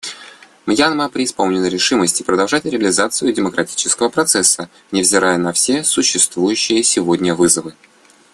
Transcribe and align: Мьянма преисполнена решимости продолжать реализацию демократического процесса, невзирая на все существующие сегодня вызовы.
Мьянма 0.65 1.09
преисполнена 1.09 1.67
решимости 1.67 2.23
продолжать 2.23 2.65
реализацию 2.65 3.31
демократического 3.33 4.09
процесса, 4.09 4.67
невзирая 4.91 5.37
на 5.37 5.53
все 5.53 5.83
существующие 5.83 6.81
сегодня 6.81 7.35
вызовы. 7.35 7.75